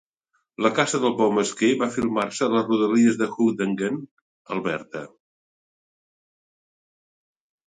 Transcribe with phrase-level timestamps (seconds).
[0.65, 4.01] La caça del bou mesquer va filmar-se a les rodalies de Hughenden,
[4.57, 5.05] Alberta.